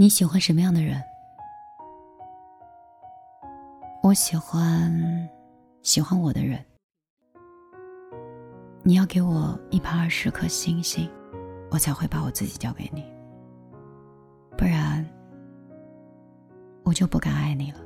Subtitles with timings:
[0.00, 0.98] 你喜欢什么样的人？
[4.02, 4.90] 我喜欢
[5.82, 6.58] 喜欢我的人。
[8.82, 11.06] 你要给我一百二十颗星星，
[11.70, 13.04] 我才会把我自己交给你。
[14.56, 15.06] 不然，
[16.82, 17.78] 我就不敢爱你了。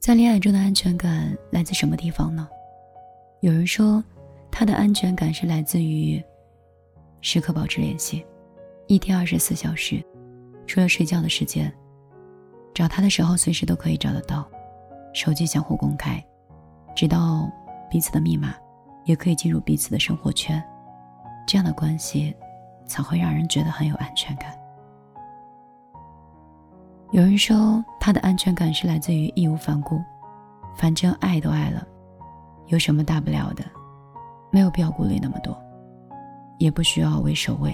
[0.00, 2.48] 在恋爱中的安全感来自什么地方呢？
[3.42, 4.02] 有人说，
[4.50, 6.24] 他的安全感是来自于
[7.20, 8.24] 时刻保持联系，
[8.88, 10.02] 一天二十四小时，
[10.66, 11.70] 除了睡觉的时间，
[12.72, 14.48] 找他的时候随时都可以找得到，
[15.12, 16.24] 手机相互公开，
[16.96, 17.46] 知道
[17.90, 18.54] 彼此的密码，
[19.04, 20.64] 也可以进入彼此的生活圈，
[21.46, 22.34] 这样的关系
[22.86, 24.58] 才会让人觉得很有安全感。
[27.10, 30.00] 有人说，他的安全感是来自于义无反顾，
[30.74, 31.86] 反正爱都爱了。
[32.68, 33.62] 有什么大不了的？
[34.50, 35.54] 没有必要顾虑那么多，
[36.56, 37.70] 也不需要为首畏，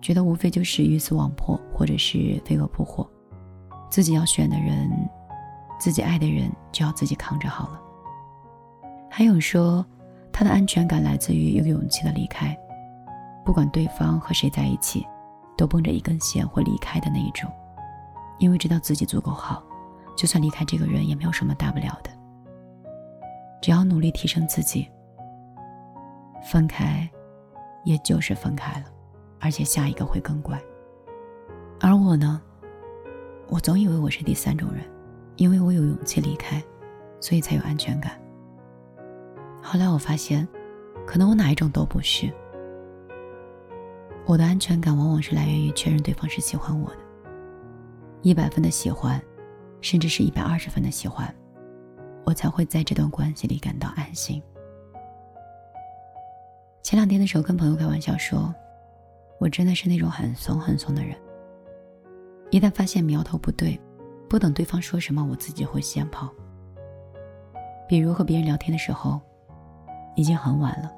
[0.00, 3.08] 觉得无非就是鱼死网破，或者是飞蛾扑火。
[3.90, 4.90] 自己要选的人，
[5.78, 7.80] 自己爱的人，就要自己扛着好了。
[9.10, 9.84] 还有说，
[10.32, 12.56] 他的安全感来自于有勇气的离开，
[13.44, 15.06] 不管对方和谁在一起，
[15.56, 17.50] 都绷着一根弦会离开的那一种，
[18.38, 19.62] 因为知道自己足够好，
[20.16, 22.10] 就算离开这个人也没有什么大不了的。
[23.62, 24.86] 只要努力提升自己，
[26.50, 27.08] 分开，
[27.84, 28.86] 也就是分开了，
[29.40, 30.60] 而且下一个会更乖。
[31.80, 32.40] 而我呢，
[33.48, 34.82] 我总以为我是第三种人，
[35.36, 36.62] 因为我有勇气离开，
[37.20, 38.20] 所以才有安全感。
[39.62, 40.46] 后来我发现，
[41.06, 42.32] 可能我哪一种都不是。
[44.24, 46.98] 我的安全感往往是来源于确认对方是喜欢我的，
[48.22, 49.22] 一百分的喜欢，
[49.80, 51.32] 甚至是一百二十分的喜欢。
[52.24, 54.42] 我才会在这段关系里感到安心。
[56.82, 58.52] 前两天的时候跟朋友开玩笑说，
[59.38, 61.16] 我真的是那种很怂很怂的人。
[62.50, 63.78] 一旦发现苗头不对，
[64.28, 66.30] 不等对方说什么，我自己会先跑。
[67.88, 69.20] 比如和别人聊天的时候，
[70.14, 70.90] 已经很晚了，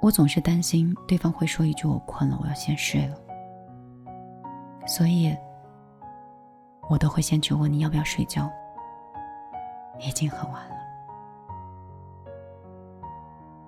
[0.00, 3.16] 我总是担心对方会说一句“我困了，我要先睡了”，
[4.86, 5.36] 所以，
[6.88, 8.50] 我都会先去问你要不要睡觉。
[9.98, 10.76] 已经很晚了。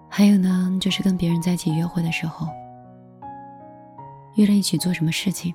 [0.08, 2.46] 还有呢，就是跟别人在一起约会的时候，
[4.38, 5.52] 约着一起做什么事情，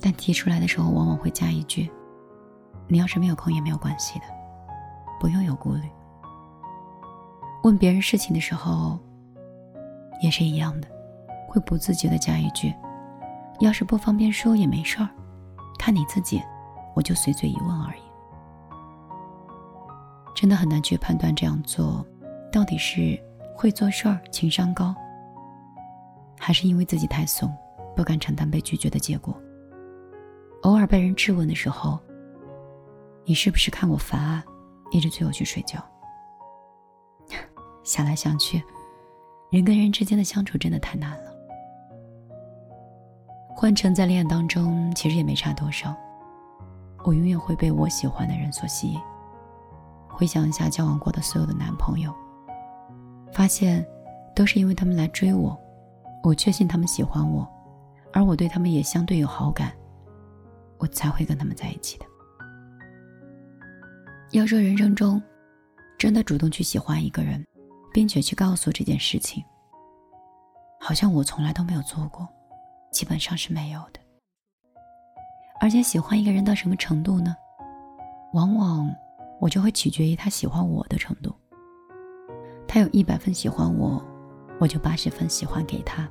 [0.00, 1.88] 但提出来的时候，往往会加一句
[2.90, 4.24] ：“你要是没有空也没有关系的，
[5.20, 5.88] 不用有顾虑。”
[7.62, 8.98] 问别人事情的时候，
[10.20, 10.88] 也是一样的，
[11.48, 12.74] 会不自觉的加一句
[13.60, 15.08] ：“要是不方便说也没事儿，
[15.78, 16.42] 看你自己，
[16.92, 18.02] 我就随嘴一问而已。”
[20.34, 22.04] 真的很难去判断这样做，
[22.50, 23.16] 到底是
[23.54, 24.92] 会做事儿、情商高，
[26.36, 27.48] 还是因为自己太怂，
[27.96, 29.34] 不敢承担被拒绝的结果。
[30.62, 31.98] 偶尔被人质问的时候，
[33.24, 34.44] 你是不是看我烦啊？
[34.90, 35.78] 一直催我去睡觉。
[37.84, 38.62] 想来想去，
[39.50, 41.34] 人跟人之间的相处真的太难了。
[43.56, 45.94] 换成在恋爱当中，其实也没差多少。
[47.04, 48.98] 我永远会被我喜欢的人所吸引。
[50.08, 52.12] 回想一下交往过的所有的男朋友，
[53.32, 53.86] 发现
[54.34, 55.58] 都是因为他们来追我，
[56.22, 57.46] 我确信他们喜欢我，
[58.14, 59.76] 而我对他们也相对有好感，
[60.78, 62.06] 我才会跟他们在一起的。
[64.30, 65.20] 要说人生中
[65.98, 67.44] 真的主动去喜欢一个人，
[67.92, 69.42] 并且去告诉这件事情，
[70.80, 72.28] 好像我从来都没有做过，
[72.92, 73.98] 基本上是没有的。
[75.60, 77.34] 而且喜欢一个人到什么程度呢？
[78.32, 78.88] 往往。
[79.40, 81.34] 我就会取决于他喜欢我的程度。
[82.66, 84.02] 他有一百分喜欢我，
[84.58, 86.08] 我就八十分喜欢给他；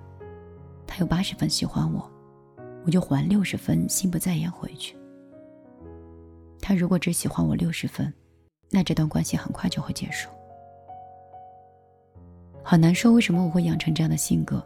[0.94, 2.08] 他有八十分喜欢我，
[2.86, 4.96] 我就还六十分心不在焉回去。
[6.62, 8.14] 他如果只喜欢我六十分，
[8.70, 10.30] 那这段关系很快就会结束。
[12.64, 14.64] 很难说为什么我会养成这样的性格。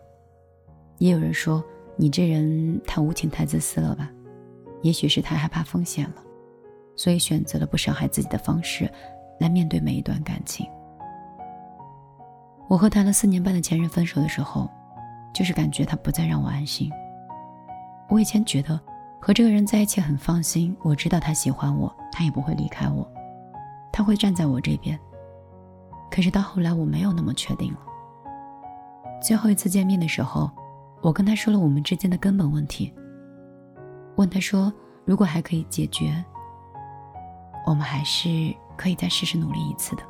[0.98, 1.64] 也有人说
[1.96, 4.12] 你这人太无情、太自私了吧？
[4.82, 6.22] 也许是太害怕风险了。
[6.98, 8.92] 所以选择了不伤害自己的方式，
[9.40, 10.68] 来面对每一段感情。
[12.68, 14.70] 我和谈了四年半的前任分手的时候，
[15.34, 16.92] 就是感觉他不再让我安心。
[18.10, 18.80] 我以前觉得
[19.20, 23.10] 和这个人在一起很放心，我知道他喜欢我，他也不会离开我，
[23.92, 25.00] 他会站在我这边。
[26.10, 27.80] 可是到后来我没有那么确定了。
[29.22, 30.50] 最后一次见面的时候，
[31.02, 32.94] 我跟他说了我们之间的根本问题，
[34.16, 34.72] 问他说
[35.06, 36.24] 如果还可以解决。
[37.66, 40.04] 我们还是可以再试试努力一次的，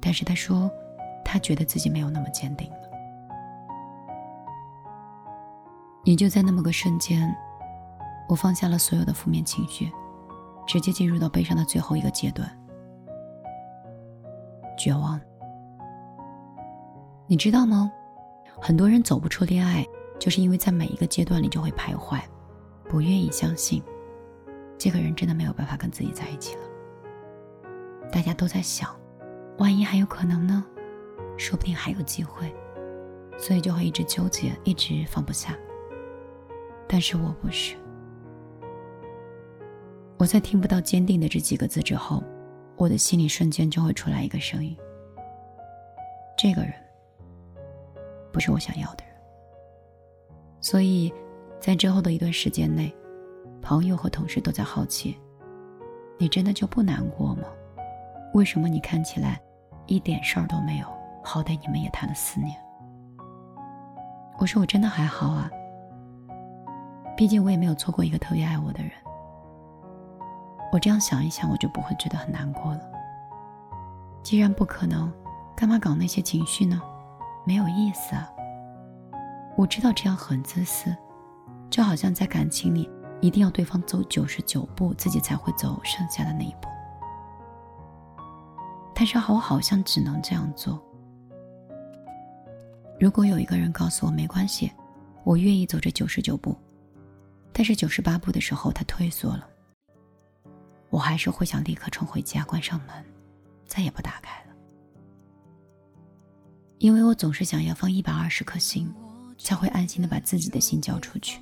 [0.00, 0.70] 但是他说，
[1.24, 2.85] 他觉得自己没有那么坚定了。
[6.06, 7.34] 也就在那么个瞬间，
[8.28, 9.90] 我放下了所有的负面情绪，
[10.64, 12.48] 直接进入到悲伤的最后一个阶段——
[14.78, 15.20] 绝望。
[17.26, 17.90] 你知道吗？
[18.62, 19.84] 很多人走不出恋爱，
[20.16, 22.20] 就是因为在每一个阶段里就会徘徊，
[22.88, 23.82] 不愿意相信，
[24.78, 26.62] 这个人真的没有办法跟自己在一起了。
[28.12, 28.88] 大家都在想，
[29.58, 30.64] 万一还有可能呢？
[31.36, 32.54] 说不定还有机会，
[33.36, 35.52] 所以就会一直纠结，一直放不下。
[36.88, 37.76] 但是我不是。
[40.18, 42.22] 我在听不到“坚定”的这几个字之后，
[42.76, 44.76] 我的心里瞬间就会出来一个声音：
[46.38, 46.72] 这个人
[48.32, 49.14] 不是我想要的人。
[50.60, 51.12] 所以，
[51.60, 52.94] 在之后的一段时间内，
[53.60, 55.18] 朋友和同事都在好奇：
[56.18, 57.44] 你真的就不难过吗？
[58.32, 59.40] 为什么你看起来
[59.86, 60.86] 一点事儿都没有？
[61.22, 62.56] 好歹你们也谈了四年。
[64.38, 65.50] 我说我真的还好啊，
[67.16, 68.92] 毕竟我也没有错过一个特别爱我的人。
[70.72, 72.80] 我这样想一想，我就不会觉得很难过了。
[74.22, 75.10] 既然不可能，
[75.56, 76.82] 干嘛搞那些情绪呢？
[77.46, 78.28] 没有意思啊。
[79.56, 80.94] 我知道这样很自私，
[81.70, 82.90] 就好像在感情里
[83.22, 86.68] 一定要对方走九十九步，自己才会走剩下的那一步。
[88.92, 90.82] 但是我好像只能这样做。
[92.98, 94.70] 如果有一个人告诉我没关系，
[95.22, 96.54] 我愿意走这九十九步，
[97.58, 99.48] 但是九十八步的时候他退缩了，
[100.90, 102.88] 我还是会想立刻冲回家，关上门，
[103.64, 104.54] 再也不打开了。
[106.76, 108.94] 因为我总是想要放一百二十颗心，
[109.38, 111.40] 才会安心的把自己的心交出去。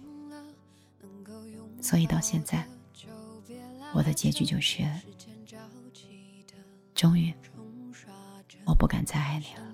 [1.82, 2.64] 所以到现在，
[3.92, 4.88] 我的结局就是。
[6.94, 7.34] 终于，
[8.64, 9.73] 我不敢再爱你了。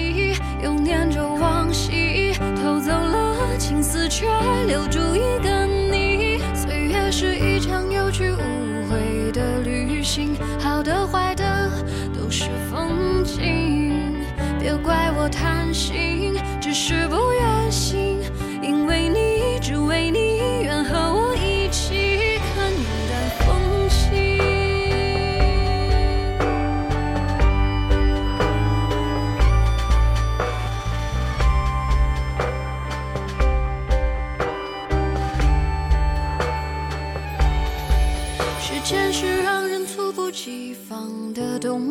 [4.11, 4.27] 却
[4.67, 6.37] 留住一个你。
[6.53, 11.71] 岁月是一场有去无回的旅行，好的坏的
[12.13, 14.17] 都是风景，
[14.59, 17.30] 别怪我贪心，只是不